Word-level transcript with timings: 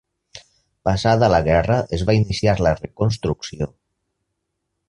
Passada 0.89 1.29
la 1.33 1.41
guerra 1.49 1.77
es 1.99 2.05
va 2.11 2.17
iniciar 2.21 2.57
la 2.69 2.75
reconstrucció. 2.83 3.73